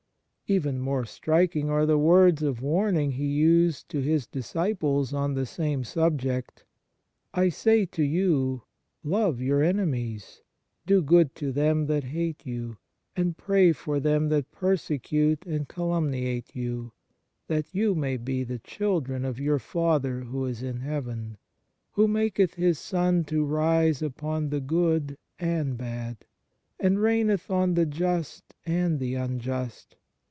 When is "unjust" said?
29.15-29.95